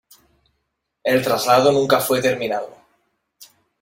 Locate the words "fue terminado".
1.99-2.75